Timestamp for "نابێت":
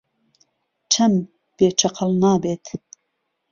2.23-2.65